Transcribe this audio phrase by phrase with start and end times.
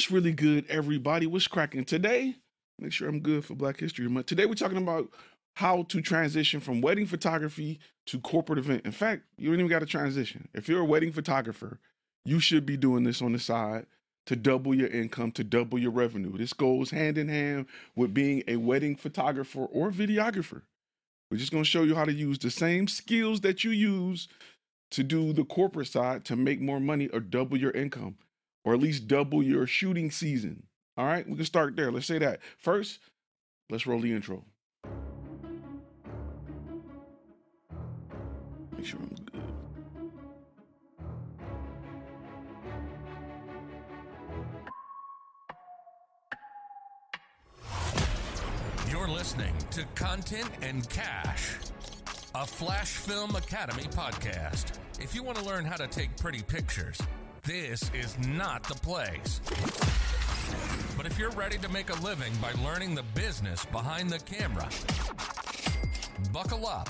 [0.00, 1.26] What's really good, everybody?
[1.26, 2.34] What's cracking today?
[2.78, 4.24] Make sure I'm good for Black History Month.
[4.24, 5.10] Today, we're talking about
[5.56, 8.86] how to transition from wedding photography to corporate event.
[8.86, 10.48] In fact, you don't even got to transition.
[10.54, 11.80] If you're a wedding photographer,
[12.24, 13.84] you should be doing this on the side
[14.24, 16.34] to double your income, to double your revenue.
[16.38, 20.62] This goes hand in hand with being a wedding photographer or videographer.
[21.30, 24.28] We're just going to show you how to use the same skills that you use
[24.92, 28.16] to do the corporate side to make more money or double your income
[28.64, 30.64] or at least double your shooting season.
[30.96, 31.90] All right, we can start there.
[31.90, 32.40] Let's say that.
[32.58, 33.00] First,
[33.70, 34.44] let's roll the intro.
[38.76, 39.42] Make sure I'm good.
[48.90, 51.56] You're listening to Content and Cash,
[52.34, 54.78] a Flash Film Academy podcast.
[55.00, 57.00] If you want to learn how to take pretty pictures,
[57.42, 59.40] this is not the place.
[60.96, 64.68] But if you're ready to make a living by learning the business behind the camera,
[66.32, 66.88] buckle up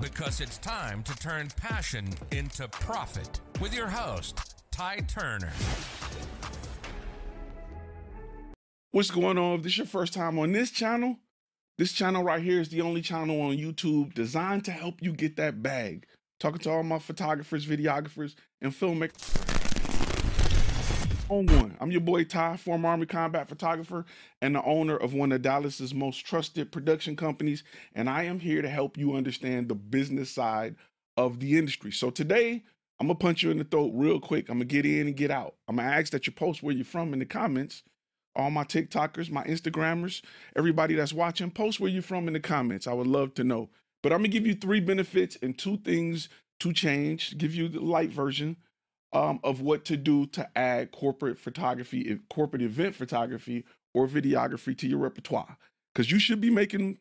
[0.00, 5.52] because it's time to turn passion into profit with your host, Ty Turner.
[8.92, 9.58] What's going on?
[9.58, 11.16] If this is your first time on this channel,
[11.76, 15.36] this channel right here is the only channel on YouTube designed to help you get
[15.36, 16.06] that bag.
[16.40, 19.47] Talking to all my photographers, videographers, and filmmakers.
[21.30, 24.06] On one, I'm your boy Ty, former Army combat photographer
[24.40, 28.62] and the owner of one of Dallas's most trusted production companies, and I am here
[28.62, 30.76] to help you understand the business side
[31.18, 31.92] of the industry.
[31.92, 32.64] So today,
[32.98, 34.48] I'm gonna punch you in the throat real quick.
[34.48, 35.56] I'm gonna get in and get out.
[35.68, 37.82] I'm gonna ask that you post where you're from in the comments
[38.36, 40.22] all my TikTokers, my Instagrammers,
[40.56, 42.86] everybody that's watching, post where you're from in the comments.
[42.86, 43.68] I would love to know.
[44.02, 46.28] But I'm gonna give you three benefits and two things
[46.60, 48.56] to change, give you the light version
[49.12, 53.64] um, of what to do to add corporate photography, corporate event photography,
[53.94, 55.56] or videography to your repertoire.
[55.94, 56.98] Because you should be making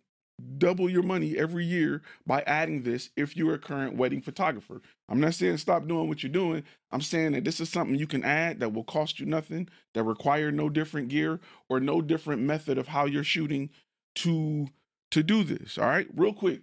[0.57, 4.81] double your money every year by adding this if you're a current wedding photographer.
[5.09, 6.63] I'm not saying stop doing what you're doing.
[6.91, 10.03] I'm saying that this is something you can add that will cost you nothing, that
[10.03, 13.69] require no different gear or no different method of how you're shooting
[14.15, 14.67] to
[15.11, 15.77] to do this.
[15.77, 16.61] All right, real quick.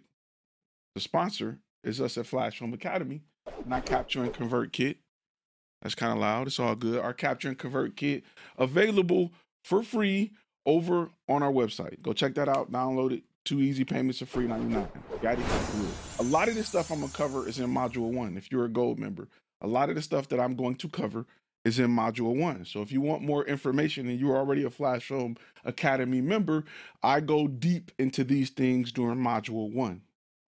[0.94, 3.22] The sponsor is us at Flash Film Academy,
[3.66, 4.98] not Capture and Convert Kit.
[5.84, 6.48] That's kind of loud.
[6.48, 6.98] It's all good.
[6.98, 8.24] Our Capture and Convert Kit
[8.58, 9.32] available
[9.64, 10.32] for free
[10.66, 12.02] over on our website.
[12.02, 12.72] Go check that out.
[12.72, 13.22] Download it.
[13.44, 14.88] Two easy payments of free 99
[15.20, 15.44] got it?
[16.18, 18.70] A lot of this stuff i'm gonna cover is in module one if you're a
[18.70, 19.28] gold member.
[19.60, 21.26] A lot of the stuff that i'm going to cover
[21.64, 22.64] is in module one.
[22.64, 26.64] So if you want more information and you're already a flash film academy member
[27.02, 30.00] i go deep into these things during module one.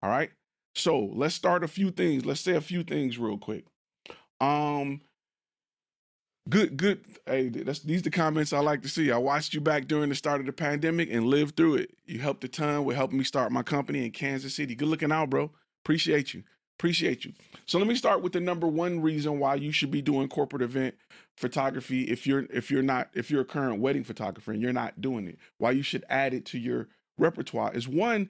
[0.02, 0.30] All right?
[0.74, 2.24] So let's start a few things.
[2.24, 3.64] Let's say a few things real quick.
[4.40, 5.02] Um
[6.48, 7.04] Good, good.
[7.26, 9.10] Hey, that's these the comments I like to see.
[9.10, 11.90] I watched you back during the start of the pandemic and lived through it.
[12.04, 14.76] You helped a ton with helping me start my company in Kansas City.
[14.76, 15.50] Good looking out, bro.
[15.84, 16.44] Appreciate you.
[16.78, 17.32] Appreciate you.
[17.64, 20.62] So let me start with the number one reason why you should be doing corporate
[20.62, 20.94] event
[21.36, 25.00] photography if you're if you're not if you're a current wedding photographer and you're not
[25.00, 25.38] doing it.
[25.58, 26.86] Why you should add it to your
[27.18, 28.28] repertoire is one,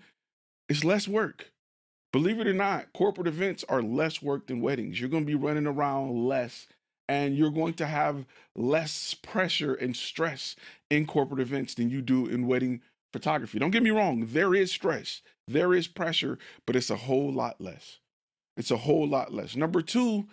[0.71, 1.53] it's less work.
[2.13, 4.99] Believe it or not, corporate events are less work than weddings.
[4.99, 6.67] You're going to be running around less
[7.09, 10.57] and you're going to have less pressure and stress
[10.91, 12.81] in corporate events than you do in wedding
[13.13, 13.59] photography.
[13.59, 17.61] Don't get me wrong, there is stress, there is pressure, but it's a whole lot
[17.61, 17.99] less.
[18.57, 19.55] It's a whole lot less.
[19.55, 20.27] Number two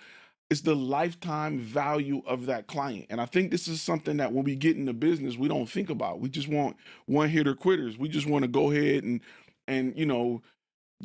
[0.49, 3.07] is the lifetime value of that client.
[3.09, 5.89] And I think this is something that when we get into business, we don't think
[5.89, 6.19] about.
[6.19, 7.97] We just want one hitter quitters.
[7.97, 9.21] We just want to go ahead and
[9.67, 10.41] and you know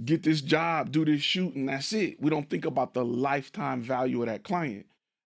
[0.05, 2.21] get this job, do this shoot, and that's it.
[2.21, 4.87] We don't think about the lifetime value of that client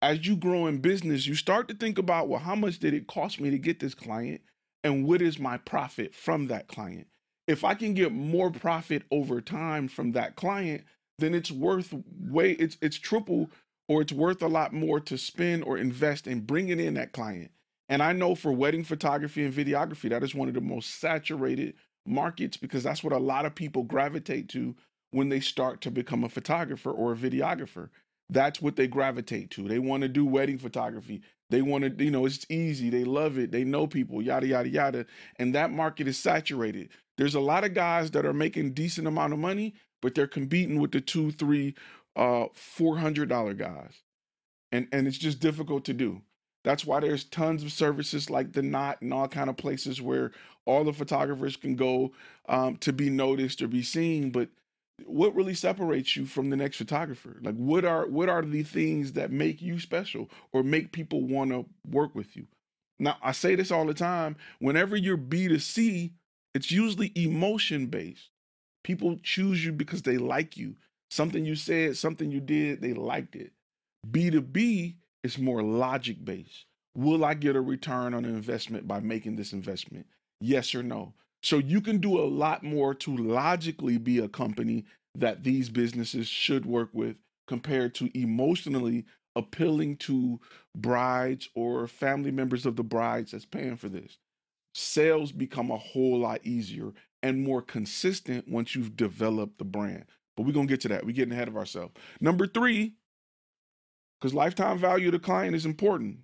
[0.05, 3.07] as you grow in business, you start to think about, well, how much did it
[3.07, 4.39] cost me to get this client?
[4.83, 7.07] And what is my profit from that client?
[7.47, 10.83] If I can get more profit over time from that client,
[11.17, 13.49] then it's worth way it's it's triple
[13.87, 17.49] or it's worth a lot more to spend or invest in bringing in that client.
[17.89, 21.73] And I know for wedding photography and videography, that is one of the most saturated
[22.05, 24.75] markets because that's what a lot of people gravitate to
[25.09, 27.89] when they start to become a photographer or a videographer
[28.29, 29.67] that's what they gravitate to.
[29.67, 31.21] They want to do wedding photography.
[31.49, 32.89] They want to, you know, it's easy.
[32.89, 33.51] They love it.
[33.51, 35.05] They know people, yada, yada, yada.
[35.37, 36.89] And that market is saturated.
[37.17, 40.79] There's a lot of guys that are making decent amount of money, but they're competing
[40.79, 41.75] with the two, three,
[42.15, 44.01] uh, four hundred dollar guys.
[44.71, 46.21] And and it's just difficult to do.
[46.63, 50.31] That's why there's tons of services like the Knot and all kind of places where
[50.65, 52.11] all the photographers can go
[52.49, 54.31] um, to be noticed or be seen.
[54.31, 54.49] But
[55.05, 59.13] what really separates you from the next photographer like what are what are the things
[59.13, 62.47] that make you special or make people want to work with you
[62.99, 64.37] Now, I say this all the time.
[64.59, 66.11] Whenever you're B2C,
[66.53, 68.29] it's usually emotion based.
[68.83, 70.75] People choose you because they like you.
[71.09, 73.51] Something you said, something you did, they liked it.
[74.09, 76.65] B2B is more logic based.
[76.95, 80.05] Will I get a return on investment by making this investment?
[80.39, 81.13] Yes or no?
[81.45, 84.83] So you can do a lot more to logically be a company
[85.13, 89.05] that these businesses should work with compared to emotionally
[89.35, 90.39] appealing to
[90.75, 94.17] brides or family members of the brides that's paying for this.
[94.73, 100.05] Sales become a whole lot easier and more consistent once you've developed the brand.
[100.35, 101.05] But we're gonna get to that.
[101.05, 101.93] We're getting ahead of ourselves.
[102.19, 102.95] Number three,
[104.19, 106.21] because lifetime value of the client is important.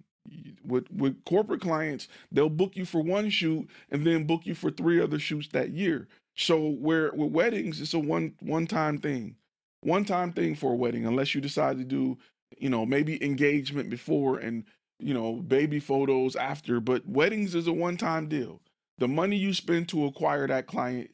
[0.66, 4.72] With with corporate clients, they'll book you for one shoot and then book you for
[4.72, 6.08] three other shoots that year.
[6.36, 9.36] So where with weddings, it's a one one time thing,
[9.82, 12.18] one time thing for a wedding, unless you decide to do,
[12.58, 14.64] you know, maybe engagement before and
[15.00, 16.80] you know baby photos after.
[16.80, 18.62] But weddings is a one time deal.
[19.00, 21.10] The money you spend to acquire that client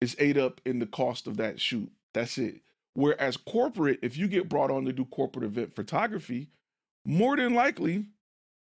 [0.00, 1.90] is ate up in the cost of that shoot.
[2.14, 2.60] That's it.
[2.94, 6.48] Whereas corporate, if you get brought on to do corporate event photography,
[7.04, 8.06] more than likely,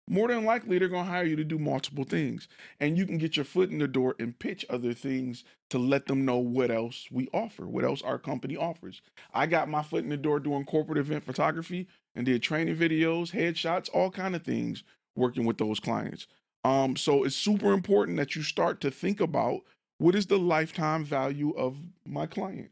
[0.08, 2.48] more than likely they're going to hire you to do multiple things.
[2.80, 6.06] And you can get your foot in the door and pitch other things to let
[6.06, 9.02] them know what else we offer, what else our company offers.
[9.34, 13.32] I got my foot in the door doing corporate event photography and did training videos,
[13.32, 14.82] headshots, all kind of things
[15.14, 16.26] working with those clients.
[16.64, 19.60] Um, so it's super important that you start to think about
[19.98, 21.76] what is the lifetime value of
[22.06, 22.70] my client?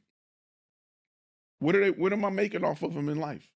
[1.59, 3.51] What are they what am I making off of them in life?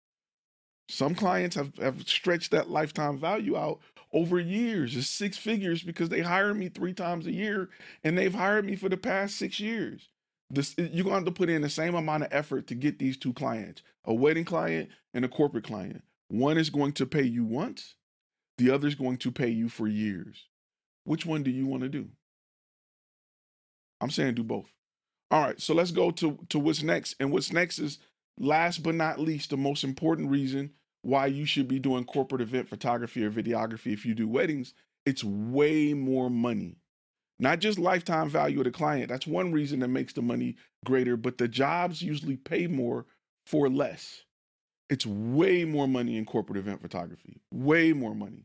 [0.90, 3.80] Some clients have, have stretched that lifetime value out
[4.12, 4.96] over years.
[4.96, 7.68] It's six figures because they hire me three times a year
[8.02, 10.08] and they've hired me for the past six years.
[10.50, 12.98] This you're going to have to put in the same amount of effort to get
[12.98, 16.02] these two clients, a wedding client and a corporate client.
[16.28, 17.94] One is going to pay you once,
[18.58, 20.46] the other is going to pay you for years.
[21.04, 22.08] Which one do you want to do?
[24.00, 24.72] I'm saying do both.
[25.30, 27.14] All right, so let's go to to what's next.
[27.20, 27.98] And what's next is
[28.36, 30.72] last but not least the most important reason
[31.02, 34.74] why you should be doing corporate event photography or videography if you do weddings.
[35.06, 36.76] It's way more money.
[37.38, 39.08] Not just lifetime value of the client.
[39.08, 43.06] That's one reason that makes the money greater, but the jobs usually pay more
[43.46, 44.24] for less.
[44.90, 47.40] It's way more money in corporate event photography.
[47.52, 48.44] Way more money.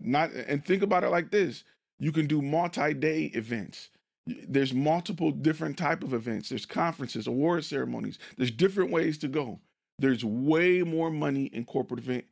[0.00, 1.62] Not and think about it like this.
[1.98, 3.90] You can do multi-day events
[4.26, 9.60] there's multiple different type of events there's conferences award ceremonies there's different ways to go
[9.98, 12.24] there's way more money in corporate event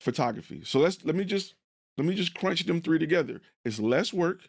[0.00, 1.54] photography so let's let me just
[1.96, 4.48] let me just crunch them three together it's less work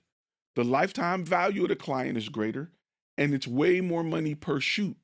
[0.56, 2.72] the lifetime value of the client is greater
[3.18, 4.96] and it's way more money per shoot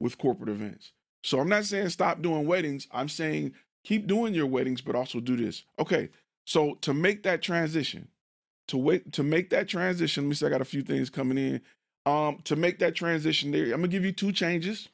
[0.00, 0.92] with corporate events
[1.22, 3.52] so i'm not saying stop doing weddings i'm saying
[3.84, 6.08] keep doing your weddings but also do this okay
[6.46, 8.08] so to make that transition
[8.68, 10.24] to wait to make that transition.
[10.24, 11.60] Let me see, I got a few things coming in.
[12.04, 14.88] Um, to make that transition there, I'm gonna give you two changes.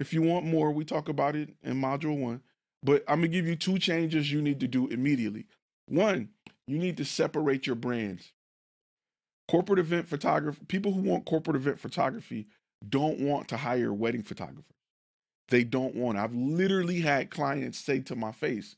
[0.00, 2.42] If you want more, we talk about it in module one.
[2.82, 5.46] But I'm gonna give you two changes you need to do immediately.
[5.86, 6.30] One,
[6.66, 8.32] you need to separate your brands.
[9.46, 12.48] Corporate event photography, people who want corporate event photography
[12.88, 14.64] don't want to hire wedding photographers.
[15.48, 16.18] They don't want.
[16.18, 18.76] I've literally had clients say to my face,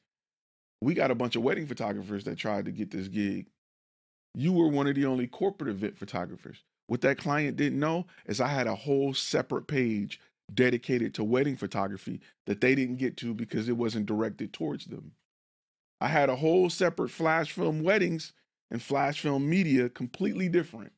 [0.82, 3.46] "We got a bunch of wedding photographers that tried to get this gig
[4.34, 6.64] you were one of the only corporate event photographers.
[6.86, 10.20] What that client didn't know is I had a whole separate page
[10.54, 15.12] dedicated to wedding photography that they didn't get to because it wasn't directed towards them.
[16.00, 18.32] I had a whole separate flash film weddings
[18.70, 20.92] and flash film media completely different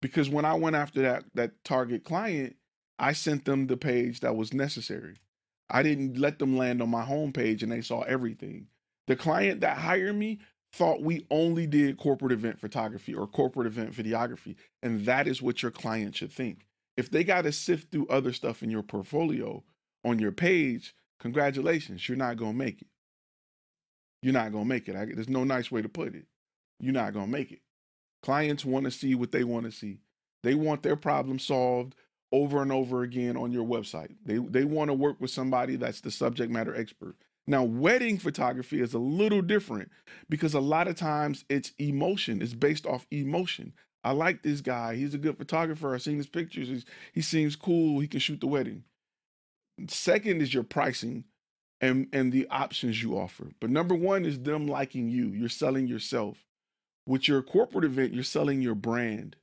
[0.00, 2.56] because when I went after that that target client,
[2.98, 5.16] I sent them the page that was necessary.
[5.68, 8.68] I didn't let them land on my homepage and they saw everything.
[9.06, 10.38] The client that hired me
[10.72, 14.56] thought we only did corporate event photography or corporate event videography.
[14.82, 16.65] And that is what your client should think.
[16.96, 19.62] If they got to sift through other stuff in your portfolio
[20.04, 22.88] on your page, congratulations, you're not going to make it.
[24.22, 24.96] You're not going to make it.
[24.96, 26.26] I, there's no nice way to put it.
[26.80, 27.60] You're not going to make it.
[28.22, 29.98] Clients want to see what they want to see.
[30.42, 31.94] They want their problem solved
[32.32, 34.14] over and over again on your website.
[34.24, 37.16] They they want to work with somebody that's the subject matter expert.
[37.46, 39.90] Now, wedding photography is a little different
[40.28, 43.72] because a lot of times it's emotion, it's based off emotion.
[44.04, 44.94] I like this guy.
[44.94, 45.94] He's a good photographer.
[45.94, 46.68] I've seen his pictures.
[46.68, 48.00] He's, he seems cool.
[48.00, 48.84] He can shoot the wedding.
[49.88, 51.24] Second is your pricing
[51.80, 53.50] and, and the options you offer.
[53.60, 55.26] But number one is them liking you.
[55.28, 56.38] You're selling yourself.
[57.06, 59.36] With your corporate event, you're selling your brand.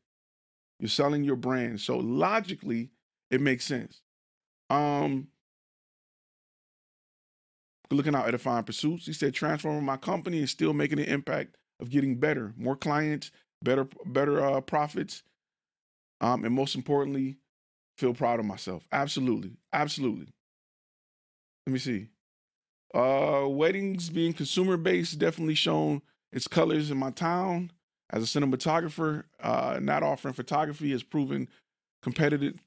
[0.79, 1.79] You're selling your brand.
[1.79, 2.89] So logically,
[3.31, 4.01] it makes sense.
[4.69, 5.27] Um,
[7.91, 9.05] looking out edifying pursuits.
[9.05, 13.31] He said, transforming my company and still making an impact of getting better, more clients,
[13.63, 15.23] better, better uh, profits,
[16.21, 17.37] um, and most importantly,
[17.97, 18.85] feel proud of myself.
[18.91, 20.27] Absolutely, absolutely.
[21.65, 22.07] Let me see.
[22.93, 26.01] Uh, weddings being consumer based definitely shown
[26.31, 27.71] its colors in my town.
[28.11, 31.49] As a cinematographer, uh, not offering photography has proven
[32.03, 32.59] competitive,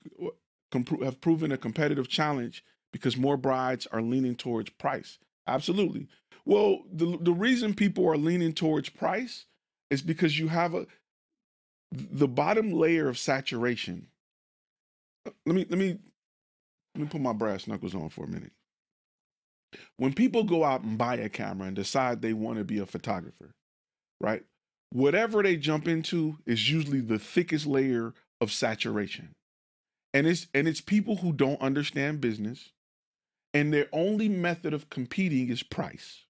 [1.03, 5.19] have proven a competitive challenge because more brides are leaning towards price.
[5.47, 6.09] Absolutely.
[6.45, 9.47] Well, the the reason people are leaning towards price
[9.91, 10.87] is because you have a
[11.93, 14.09] the bottom layer of saturation.
[15.27, 15.99] Uh, let me let me
[16.95, 18.53] let me put my brass knuckles on for a minute.
[19.97, 22.87] When people go out and buy a camera and decide they want to be a
[22.87, 23.51] photographer,
[24.21, 24.45] right?
[24.91, 29.31] Whatever they jump into is usually the thickest layer of saturation.
[30.15, 32.71] And it's and it's people who don't understand business
[33.53, 36.26] and their only method of competing is price.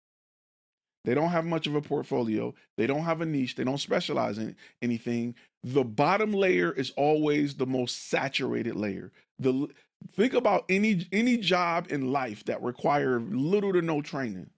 [1.06, 2.52] They don't have much of a portfolio.
[2.76, 3.54] They don't have a niche.
[3.54, 5.36] They don't specialize in anything.
[5.62, 9.12] The bottom layer is always the most saturated layer.
[9.38, 9.68] The
[10.14, 14.50] think about any any job in life that require little to no training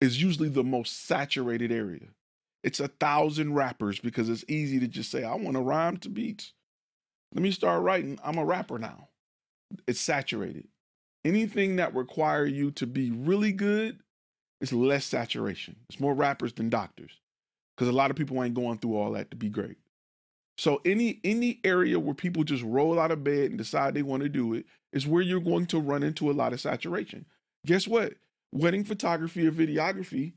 [0.00, 2.08] is usually the most saturated area.
[2.64, 6.08] It's a thousand rappers because it's easy to just say, I want to rhyme to
[6.08, 6.54] beats.
[7.32, 8.18] Let me start writing.
[8.24, 9.08] I'm a rapper now.
[9.86, 10.66] It's saturated.
[11.24, 14.00] Anything that require you to be really good
[14.60, 15.76] is less saturation.
[15.88, 17.12] It's more rappers than doctors.
[17.76, 19.76] Because a lot of people ain't going through all that to be great.
[20.56, 24.24] So any any area where people just roll out of bed and decide they want
[24.24, 27.26] to do it is where you're going to run into a lot of saturation.
[27.64, 28.14] Guess what?
[28.52, 30.32] Wedding photography or videography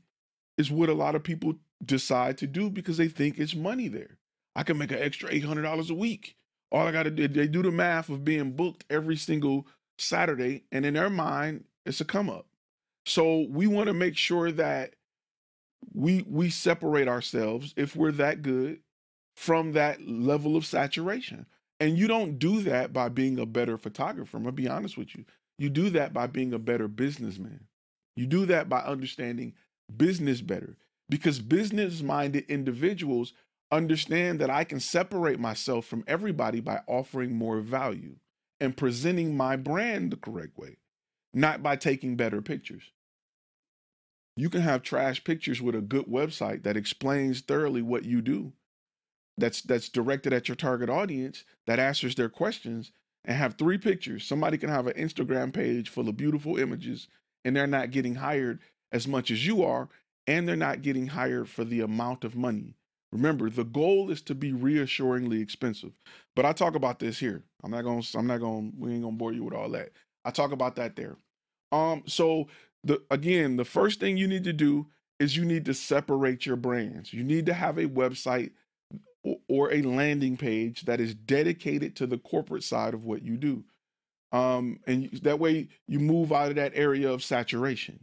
[0.56, 4.18] is what a lot of people decide to do because they think it's money there.
[4.54, 6.36] I can make an extra $800 a week.
[6.70, 9.66] All I got to do, they do the math of being booked every single
[9.98, 12.46] Saturday, and in their mind, it's a come up.
[13.04, 14.94] So we want to make sure that
[15.92, 18.80] we we separate ourselves if we're that good
[19.36, 21.46] from that level of saturation.
[21.80, 24.36] And you don't do that by being a better photographer.
[24.36, 25.24] I'm gonna be honest with you.
[25.58, 27.66] You do that by being a better businessman.
[28.14, 29.54] You do that by understanding
[29.96, 30.76] business better
[31.08, 33.32] because business minded individuals
[33.70, 38.16] understand that I can separate myself from everybody by offering more value
[38.60, 40.76] and presenting my brand the correct way,
[41.34, 42.92] not by taking better pictures.
[44.36, 48.52] You can have trash pictures with a good website that explains thoroughly what you do.
[49.36, 52.92] That's that's directed at your target audience that answers their questions
[53.24, 54.24] and have three pictures.
[54.24, 57.08] Somebody can have an Instagram page full of beautiful images
[57.44, 58.60] and they're not getting hired
[58.90, 59.88] as much as you are
[60.26, 62.74] and they're not getting hired for the amount of money.
[63.10, 65.92] Remember, the goal is to be reassuringly expensive.
[66.34, 67.44] But I talk about this here.
[67.62, 69.54] I'm not going to I'm not going to we ain't going to bore you with
[69.54, 69.90] all that.
[70.24, 71.16] I talk about that there.
[71.70, 72.48] Um so
[72.84, 74.86] the again, the first thing you need to do
[75.18, 77.12] is you need to separate your brands.
[77.12, 78.50] You need to have a website
[79.48, 83.64] or a landing page that is dedicated to the corporate side of what you do.
[84.32, 88.00] Um, and that way you move out of that area of saturation.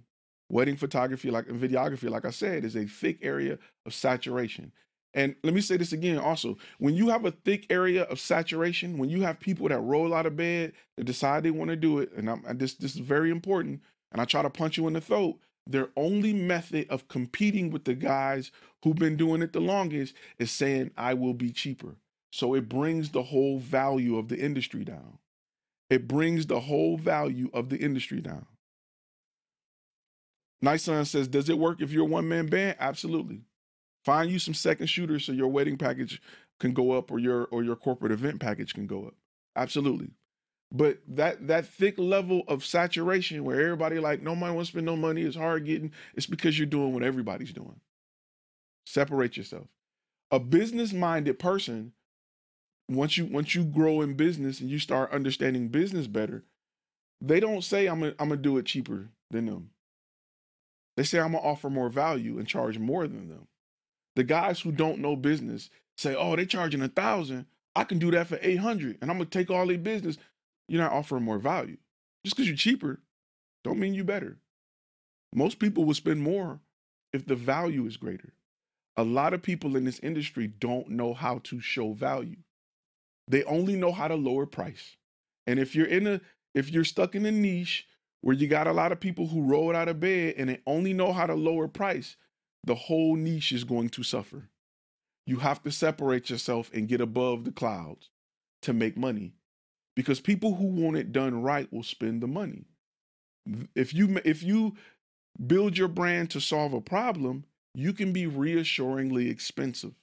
[0.48, 4.72] Wedding photography, like and videography, like I said, is a thick area of saturation.
[5.14, 6.58] And let me say this again also.
[6.78, 10.28] When you have a thick area of saturation, when you have people that roll out
[10.28, 13.02] of bed, that decide they want to do it, and, I'm, and this this is
[13.02, 17.08] very important, and I try to punch you in the throat, their only method of
[17.08, 18.52] competing with the guys
[18.84, 21.96] who've been doing it the longest is saying, I will be cheaper.
[22.32, 25.20] So it brings the whole value of the industry down.
[25.90, 28.46] It brings the whole value of the industry down.
[30.62, 32.78] Nice Son says, Does it work if you're a one man band?
[32.80, 33.42] Absolutely.
[34.06, 36.22] Find you some second shooters so your wedding package
[36.60, 39.16] can go up or your or your corporate event package can go up.
[39.56, 40.12] Absolutely.
[40.72, 44.86] But that that thick level of saturation where everybody like no nobody wants to spend
[44.86, 47.80] no money, it's hard getting, it's because you're doing what everybody's doing.
[48.86, 49.68] Separate yourself.
[50.32, 51.94] A business-minded person,
[52.88, 56.46] once you once you grow in business and you start understanding business better,
[57.22, 59.72] they don't say I'm gonna I'm gonna do it cheaper than them.
[60.98, 63.49] They say I'm gonna offer more value and charge more than them.
[64.20, 67.46] The guys who don't know business say, "Oh, they're charging a thousand.
[67.74, 70.18] I can do that for eight hundred, and I'm gonna take all their business."
[70.68, 71.78] you're not offering more value.
[72.26, 73.00] Just because you're cheaper,
[73.64, 74.36] don't mean you better.
[75.34, 76.60] Most people will spend more
[77.14, 78.34] if the value is greater.
[78.98, 82.36] A lot of people in this industry don't know how to show value.
[83.30, 84.98] They only know how to lower price.
[85.48, 86.20] And if you're in a
[86.54, 87.88] if you're stuck in a niche
[88.20, 90.92] where you got a lot of people who roll out of bed and they only
[90.92, 92.18] know how to lower price,
[92.64, 94.50] the whole niche is going to suffer.
[95.26, 98.10] You have to separate yourself and get above the clouds
[98.64, 99.34] to make money
[99.96, 102.66] because people who want it done right will spend the money.
[103.76, 104.76] If you if you
[105.46, 109.94] build your brand to solve a problem, you can be reassuringly expensive,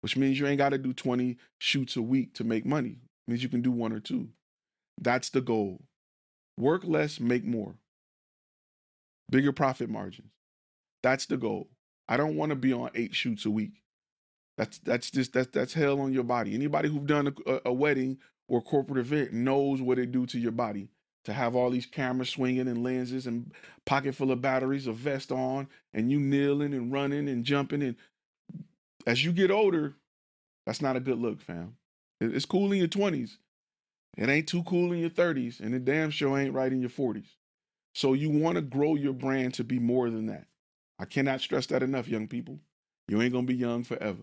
[0.00, 2.98] which means you ain't got to do 20 shoots a week to make money.
[3.00, 4.28] It means you can do one or two.
[5.00, 5.82] That's the goal.
[6.56, 7.74] Work less, make more.
[9.30, 10.32] Bigger profit margins.
[11.02, 11.68] That's the goal.
[12.10, 13.82] I don't want to be on eight shoots a week.
[14.58, 16.54] That's that's just that's that's hell on your body.
[16.54, 20.52] Anybody who've done a, a wedding or corporate event knows what it do to your
[20.52, 20.88] body
[21.24, 23.52] to have all these cameras swinging and lenses and
[23.86, 27.82] pocket full of batteries, a vest on, and you kneeling and running and jumping.
[27.82, 27.96] And
[29.06, 29.94] as you get older,
[30.66, 31.76] that's not a good look, fam.
[32.20, 33.36] It's cool in your 20s.
[34.18, 36.90] It ain't too cool in your 30s, and it damn sure ain't right in your
[36.90, 37.36] 40s.
[37.94, 40.46] So you want to grow your brand to be more than that.
[41.00, 42.60] I cannot stress that enough, young people.
[43.08, 44.22] You ain't gonna be young forever.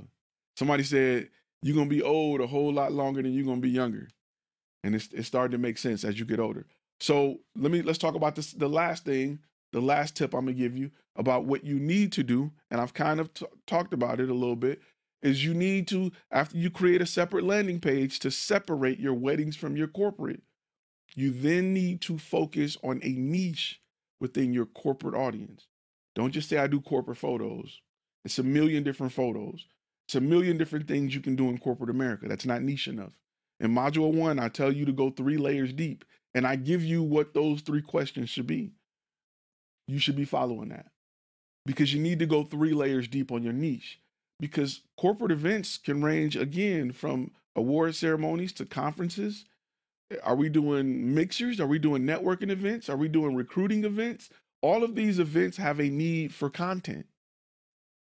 [0.55, 1.29] Somebody said
[1.63, 4.09] you're gonna be old a whole lot longer than you're gonna be younger.
[4.83, 6.67] And it's it's starting to make sense as you get older.
[6.99, 8.53] So let me let's talk about this.
[8.53, 9.39] The last thing,
[9.73, 12.93] the last tip I'm gonna give you about what you need to do, and I've
[12.93, 14.79] kind of t- talked about it a little bit,
[15.23, 19.55] is you need to after you create a separate landing page to separate your weddings
[19.55, 20.43] from your corporate.
[21.15, 23.81] You then need to focus on a niche
[24.19, 25.67] within your corporate audience.
[26.17, 27.79] Don't just say I do corporate photos.
[28.25, 29.67] It's a million different photos.
[30.07, 32.27] It's a million different things you can do in corporate America.
[32.27, 33.13] That's not niche enough.
[33.59, 37.03] In module one, I tell you to go three layers deep and I give you
[37.03, 38.71] what those three questions should be.
[39.87, 40.87] You should be following that
[41.67, 43.99] because you need to go three layers deep on your niche.
[44.39, 49.45] Because corporate events can range again from award ceremonies to conferences.
[50.23, 51.59] Are we doing mixers?
[51.59, 52.89] Are we doing networking events?
[52.89, 54.29] Are we doing recruiting events?
[54.61, 57.05] All of these events have a need for content.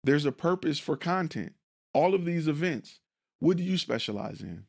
[0.02, 1.54] There's a purpose for content.
[1.92, 3.00] All of these events.
[3.40, 4.64] What do you specialize in?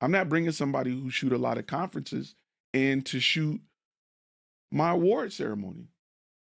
[0.00, 2.34] I'm not bringing somebody who shoot a lot of conferences
[2.74, 3.60] and to shoot
[4.70, 5.88] my award ceremony.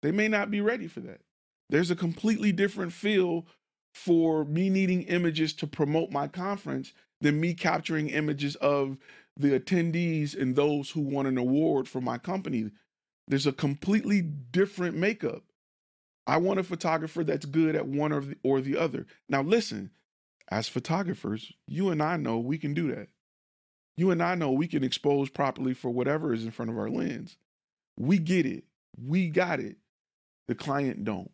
[0.01, 1.21] They may not be ready for that.
[1.69, 3.45] There's a completely different feel
[3.93, 8.97] for me needing images to promote my conference than me capturing images of
[9.37, 12.69] the attendees and those who won an award for my company.
[13.27, 15.43] There's a completely different makeup.
[16.25, 19.05] I want a photographer that's good at one or the, or the other.
[19.27, 19.91] Now, listen,
[20.49, 23.07] as photographers, you and I know we can do that.
[23.97, 26.89] You and I know we can expose properly for whatever is in front of our
[26.89, 27.37] lens.
[27.97, 28.63] We get it.
[28.97, 29.77] We got it.
[30.47, 31.31] The client don't.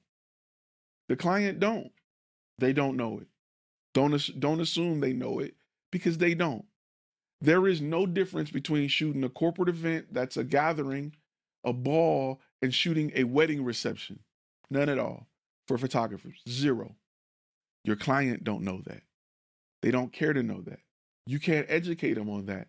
[1.08, 1.92] The client don't.
[2.58, 3.28] They don't know it.
[3.94, 5.56] Don't don't assume they know it
[5.92, 6.66] because they don't.
[7.42, 11.16] There is no difference between shooting a corporate event that's a gathering,
[11.64, 14.20] a ball, and shooting a wedding reception.
[14.70, 15.28] None at all
[15.68, 16.42] for photographers.
[16.48, 16.96] Zero.
[17.84, 19.02] Your client don't know that.
[19.82, 20.80] They don't care to know that.
[21.26, 22.68] You can't educate them on that.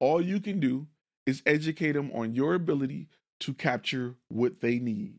[0.00, 0.86] All you can do
[1.26, 3.08] is educate them on your ability
[3.40, 5.18] to capture what they need.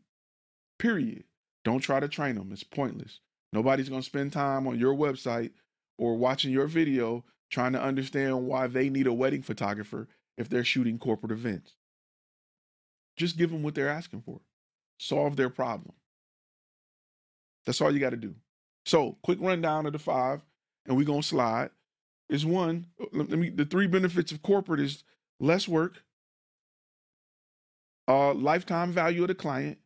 [0.78, 1.24] Period.
[1.64, 2.50] Don't try to train them.
[2.52, 3.20] It's pointless.
[3.52, 5.50] Nobody's going to spend time on your website
[5.98, 10.64] or watching your video trying to understand why they need a wedding photographer if they're
[10.64, 11.74] shooting corporate events.
[13.18, 14.40] Just give them what they're asking for.
[14.98, 15.94] Solve their problem.
[17.66, 18.34] That's all you got to do.
[18.86, 20.40] So, quick rundown of the five,
[20.86, 21.70] and we're going to slide
[22.30, 22.86] is one.
[23.00, 25.04] Uh, let me the three benefits of corporate is
[25.40, 26.02] less work,
[28.06, 29.78] uh, lifetime value of the client,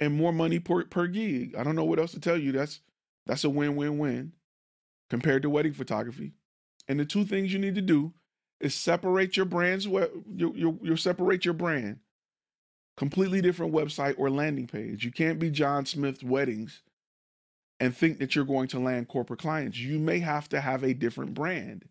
[0.00, 1.54] and more money per, per gig.
[1.56, 2.52] I don't know what else to tell you.
[2.52, 2.80] That's
[3.26, 4.32] that's a win-win-win
[5.10, 6.32] compared to wedding photography.
[6.88, 8.14] And the two things you need to do
[8.60, 12.00] is separate your brand's web, you you you separate your brand.
[12.98, 15.04] Completely different website or landing page.
[15.04, 16.82] You can't be John Smith Weddings
[17.78, 19.78] and think that you're going to land corporate clients.
[19.78, 21.84] You may have to have a different brand.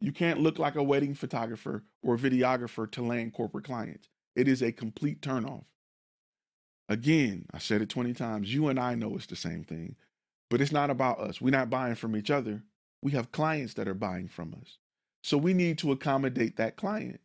[0.00, 4.08] You can't look like a wedding photographer or videographer to land corporate clients.
[4.34, 5.64] It is a complete turnoff.
[6.88, 8.54] Again, I said it 20 times.
[8.54, 9.94] You and I know it's the same thing,
[10.48, 11.42] but it's not about us.
[11.42, 12.62] We're not buying from each other.
[13.02, 14.78] We have clients that are buying from us.
[15.22, 17.20] So we need to accommodate that client.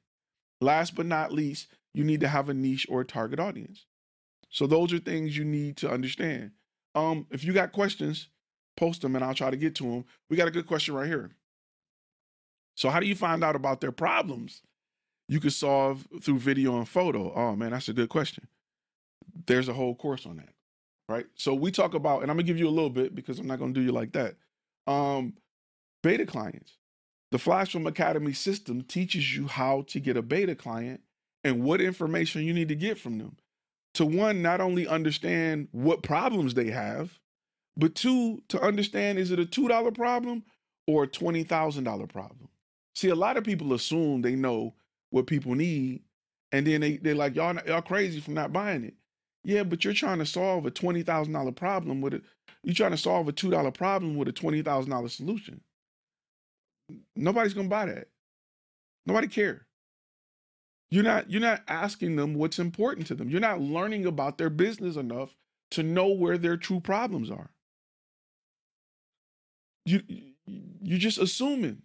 [0.60, 3.86] Last but not least, you need to have a niche or a target audience.
[4.50, 6.52] So those are things you need to understand.
[6.96, 8.30] Um, if you got questions,
[8.78, 10.06] post them and I'll try to get to them.
[10.30, 11.32] We got a good question right here.
[12.76, 14.62] So, how do you find out about their problems?
[15.28, 17.34] You could solve through video and photo.
[17.34, 18.48] Oh man, that's a good question.
[19.46, 20.54] There's a whole course on that,
[21.08, 21.26] right?
[21.36, 23.60] So we talk about, and I'm gonna give you a little bit because I'm not
[23.60, 24.36] gonna do you like that.
[24.86, 25.34] Um,
[26.02, 26.78] beta clients.
[27.32, 31.02] The Flash Film Academy system teaches you how to get a beta client
[31.44, 33.38] and what information you need to get from them
[33.96, 37.20] to one, not only understand what problems they have,
[37.78, 40.44] but two, to understand is it a $2 problem
[40.88, 42.50] or a $20,000 problem?
[42.96, 44.74] See, a lot of people assume they know
[45.12, 46.02] what people need,
[46.52, 48.96] and then they, they're like, y'all, y'all crazy for not buying it.
[49.44, 52.22] Yeah, but you're trying to solve a twenty thousand dollar problem with a
[52.64, 55.60] you're trying to solve a two dollar problem with a twenty thousand dollar solution.
[57.16, 58.08] Nobody's gonna buy that.
[59.06, 59.66] Nobody care.
[60.94, 63.28] You're not you're not asking them what's important to them.
[63.28, 65.36] You're not learning about their business enough
[65.72, 67.50] to know where their true problems are.
[69.86, 70.04] You
[70.46, 71.82] you're just assuming.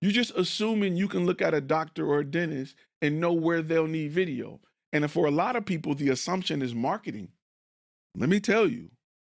[0.00, 3.62] You're just assuming you can look at a doctor or a dentist and know where
[3.62, 4.60] they'll need video.
[4.92, 7.30] And for a lot of people, the assumption is marketing.
[8.14, 8.92] Let me tell you,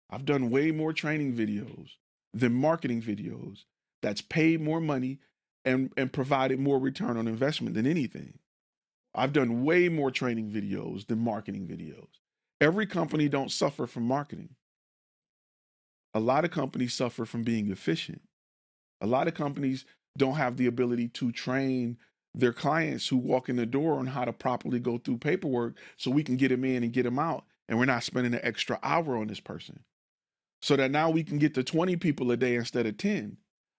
[0.10, 1.90] I've done way more training videos
[2.34, 3.66] than marketing videos
[4.02, 5.20] that's paid more money
[5.66, 8.40] and, and provided more return on investment than anything.
[9.14, 12.08] I've done way more training videos than marketing videos.
[12.60, 14.56] Every company don't suffer from marketing.
[16.14, 18.22] A lot of companies suffer from being efficient.
[19.02, 19.86] A lot of companies
[20.18, 21.98] don't have the ability to train
[22.34, 26.12] their clients who walk in the door on how to properly go through paperwork so
[26.12, 28.80] we can get them in and get them out and we're not spending an extra
[28.84, 29.80] hour on this person
[30.62, 33.38] so that now we can get to 20 people a day instead of 10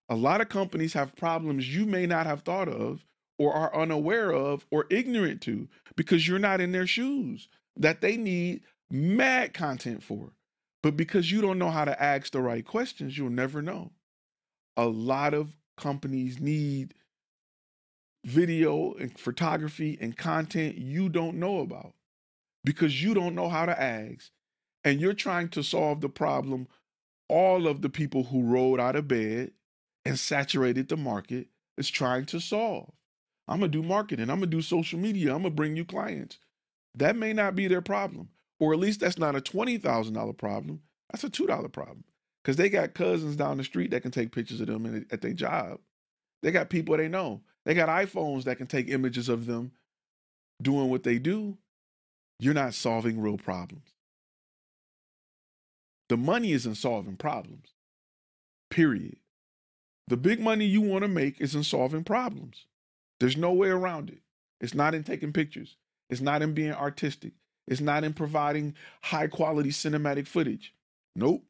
[0.09, 3.05] a lot of companies have problems you may not have thought of
[3.39, 8.17] or are unaware of or ignorant to because you're not in their shoes that they
[8.17, 10.33] need mad content for.
[10.83, 13.93] But because you don't know how to ask the right questions you'll never know.
[14.77, 16.95] A lot of companies need
[18.25, 21.95] video and photography and content you don't know about
[22.65, 24.31] because you don't know how to ask
[24.85, 26.69] and you're trying to solve the problem
[27.29, 29.51] all of the people who rolled out of bed
[30.05, 32.91] and saturated the market is trying to solve.
[33.49, 35.77] I'm going to do marketing, I'm going to do social media, I'm going to bring
[35.77, 36.39] you clients.
[36.95, 38.29] That may not be their problem,
[38.61, 40.81] or at least that's not a $20,000 problem.
[41.11, 42.05] That's a $2 problem
[42.43, 45.33] because they got cousins down the street that can take pictures of them at their
[45.33, 45.81] job.
[46.43, 47.43] They got people they know.
[47.65, 49.73] They got iPhones that can take images of them
[50.61, 51.57] doing what they do.
[52.39, 53.91] You're not solving real problems.
[56.09, 57.75] The money isn't solving problems,
[58.71, 59.17] period.
[60.09, 62.67] The big money you want to make is in solving problems.
[63.21, 64.21] There's no way around it.
[64.61, 65.77] It's not in taking pictures,
[66.09, 67.33] it's not in being artistic,
[67.67, 70.75] it's not in providing high quality cinematic footage.
[71.17, 71.45] Nope.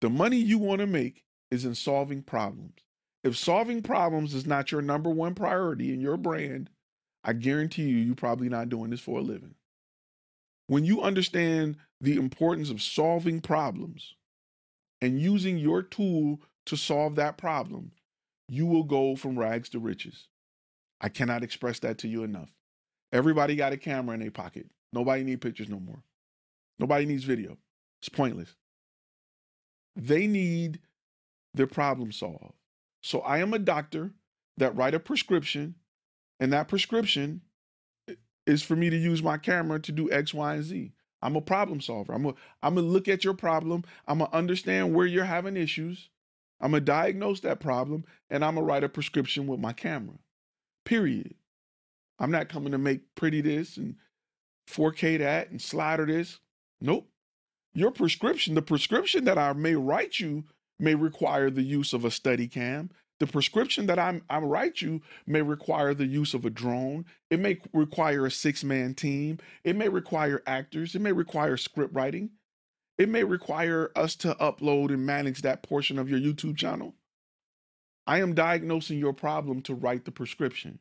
[0.00, 2.80] The money you want to make is in solving problems.
[3.22, 6.70] If solving problems is not your number one priority in your brand,
[7.22, 9.54] I guarantee you, you're probably not doing this for a living.
[10.68, 14.14] When you understand the importance of solving problems
[15.02, 17.92] and using your tool to solve that problem,
[18.48, 20.28] you will go from rags to riches.
[21.00, 22.50] I cannot express that to you enough.
[23.12, 24.66] Everybody got a camera in their pocket.
[24.92, 26.02] Nobody need pictures no more.
[26.78, 27.58] Nobody needs video.
[28.00, 28.54] It's pointless.
[29.96, 30.80] They need
[31.54, 32.54] their problem solved.
[33.02, 34.12] So I am a doctor
[34.56, 35.74] that write a prescription,
[36.38, 37.40] and that prescription
[38.46, 40.92] is for me to use my camera to do X, Y, and Z.
[41.22, 42.12] I'm a problem solver.
[42.12, 43.84] I'm a, I'm gonna look at your problem.
[44.06, 46.08] I'm gonna understand where you're having issues.
[46.60, 50.16] I'm gonna diagnose that problem, and I'm gonna write a prescription with my camera.
[50.84, 51.34] Period.
[52.18, 53.96] I'm not coming to make pretty this and
[54.68, 56.38] 4K that and slider this.
[56.80, 57.08] Nope.
[57.72, 60.44] Your prescription, the prescription that I may write you
[60.78, 62.90] may require the use of a Steadicam.
[63.20, 67.04] The prescription that I'm, I write you may require the use of a drone.
[67.30, 69.38] It may require a six man team.
[69.62, 70.94] It may require actors.
[70.94, 72.30] It may require script writing.
[73.00, 76.94] It may require us to upload and manage that portion of your YouTube channel.
[78.06, 80.80] I am diagnosing your problem to write the prescription.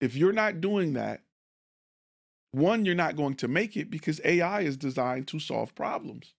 [0.00, 1.22] If you're not doing that,
[2.52, 6.34] one, you're not going to make it because AI is designed to solve problems.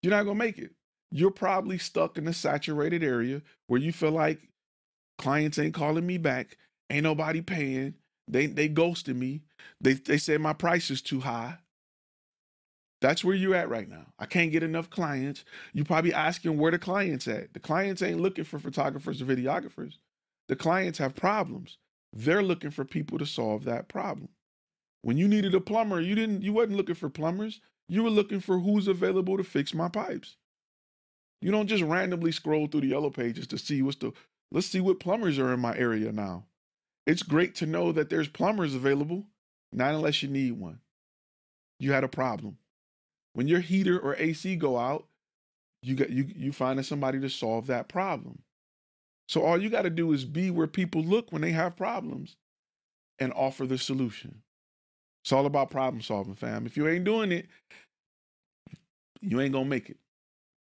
[0.00, 0.70] You're not going to make it.
[1.10, 4.38] You're probably stuck in a saturated area where you feel like
[5.18, 6.58] clients ain't calling me back,
[6.90, 7.94] ain't nobody paying,
[8.28, 9.42] they they ghosted me.
[9.80, 11.58] They they said my price is too high.
[13.00, 14.06] That's where you're at right now.
[14.18, 15.44] I can't get enough clients.
[15.72, 17.52] You're probably asking where the clients at.
[17.52, 19.98] The clients ain't looking for photographers or videographers.
[20.48, 21.78] The clients have problems.
[22.12, 24.30] They're looking for people to solve that problem.
[25.02, 27.60] When you needed a plumber, you didn't you wasn't looking for plumbers.
[27.88, 30.36] You were looking for who's available to fix my pipes.
[31.42, 34.12] You don't just randomly scroll through the yellow pages to see what's the
[34.50, 36.46] let's see what plumbers are in my area now.
[37.06, 39.26] It's great to know that there's plumbers available,
[39.72, 40.80] not unless you need one.
[41.78, 42.58] You had a problem.
[43.36, 45.04] When your heater or AC go out,
[45.82, 48.38] you got you you finding somebody to solve that problem.
[49.28, 52.36] So all you got to do is be where people look when they have problems
[53.18, 54.40] and offer the solution.
[55.22, 56.64] It's all about problem solving, fam.
[56.64, 57.48] If you ain't doing it,
[59.20, 59.98] you ain't gonna make it.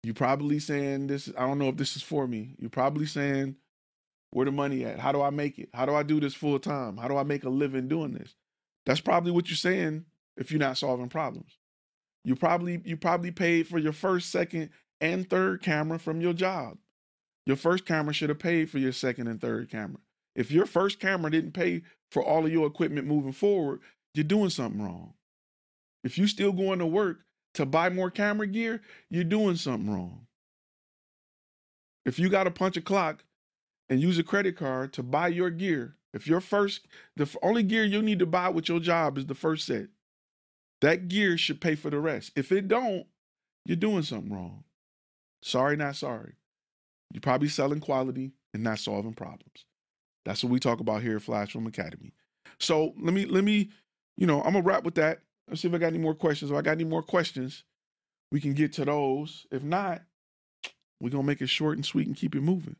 [0.02, 1.30] You probably saying this.
[1.38, 2.56] I don't know if this is for me.
[2.58, 3.54] You're probably saying,
[4.30, 4.98] "Where the money at?
[4.98, 5.68] How do I make it?
[5.74, 6.96] How do I do this full time?
[6.96, 8.34] How do I make a living doing this?"
[8.84, 10.06] That's probably what you're saying
[10.36, 11.56] if you're not solving problems.
[12.24, 16.78] You probably you probably paid for your first, second, and third camera from your job.
[17.46, 20.00] Your first camera should have paid for your second and third camera.
[20.34, 23.80] If your first camera didn't pay for all of your equipment moving forward,
[24.14, 25.14] you're doing something wrong.
[26.02, 27.20] If you're still going to work
[27.54, 30.26] to buy more camera gear, you're doing something wrong.
[32.04, 33.24] If you got to punch a clock
[33.88, 37.84] and use a credit card to buy your gear, if your first, the only gear
[37.84, 39.88] you need to buy with your job is the first set,
[40.80, 42.32] that gear should pay for the rest.
[42.36, 43.06] If it don't,
[43.64, 44.64] you're doing something wrong.
[45.42, 46.34] Sorry, not sorry.
[47.12, 49.66] You're probably selling quality and not solving problems.
[50.24, 52.12] That's what we talk about here at Flash Academy.
[52.58, 53.70] So let me let me,
[54.16, 55.20] you know, I'm gonna wrap with that.
[55.48, 56.50] Let's see if I got any more questions.
[56.50, 57.64] If I got any more questions,
[58.32, 59.46] we can get to those.
[59.50, 60.02] If not,
[61.00, 62.76] we're gonna make it short and sweet and keep it moving.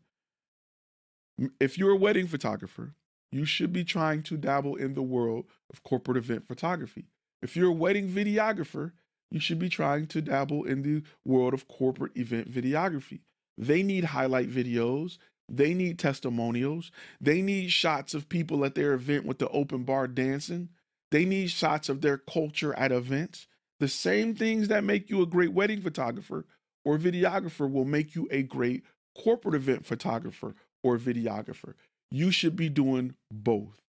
[1.60, 2.94] If you're a wedding photographer,
[3.30, 7.08] you should be trying to dabble in the world of corporate event photography.
[7.44, 8.92] If you're a wedding videographer,
[9.30, 13.20] you should be trying to dabble in the world of corporate event videography.
[13.58, 15.18] They need highlight videos.
[15.50, 16.90] They need testimonials.
[17.20, 20.70] They need shots of people at their event with the open bar dancing.
[21.10, 23.46] They need shots of their culture at events.
[23.78, 26.46] The same things that make you a great wedding photographer
[26.82, 28.84] or videographer will make you a great
[29.22, 31.74] corporate event photographer or videographer.
[32.10, 33.83] You should be doing both.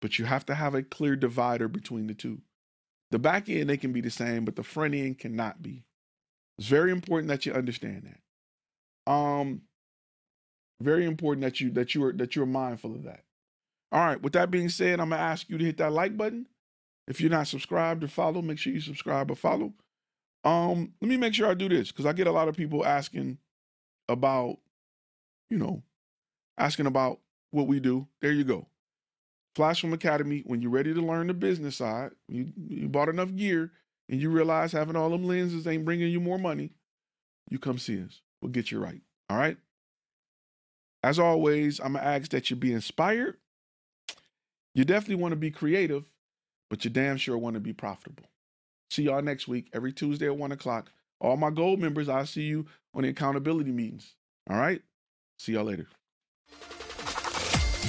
[0.00, 2.40] But you have to have a clear divider between the two.
[3.10, 5.84] The back end, they can be the same, but the front end cannot be.
[6.58, 8.12] It's very important that you understand
[9.06, 9.12] that.
[9.12, 9.62] Um,
[10.80, 13.24] very important that you that you are that you're mindful of that.
[13.90, 14.20] All right.
[14.20, 16.46] With that being said, I'm gonna ask you to hit that like button.
[17.06, 19.72] If you're not subscribed or follow, make sure you subscribe or follow.
[20.44, 22.84] Um, let me make sure I do this because I get a lot of people
[22.84, 23.38] asking
[24.08, 24.58] about,
[25.50, 25.82] you know,
[26.58, 28.06] asking about what we do.
[28.20, 28.66] There you go.
[29.58, 33.70] Film Academy, when you're ready to learn the business side, you, you bought enough gear
[34.08, 36.70] and you realize having all them lenses ain't bringing you more money,
[37.50, 38.20] you come see us.
[38.40, 39.00] We'll get you right.
[39.28, 39.56] All right.
[41.02, 43.36] As always, I'm going to ask that you be inspired.
[44.74, 46.04] You definitely want to be creative,
[46.70, 48.24] but you damn sure want to be profitable.
[48.90, 50.90] See y'all next week, every Tuesday at 1 o'clock.
[51.20, 54.14] All my gold members, I'll see you on the accountability meetings.
[54.48, 54.80] All right?
[55.38, 55.86] See y'all later.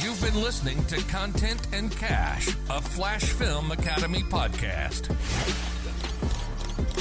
[0.01, 5.09] You've been listening to Content and Cash, a Flash Film Academy podcast.